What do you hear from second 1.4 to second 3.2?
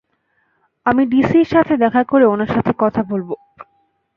সাথে দেখা করে উনার সাথে কথা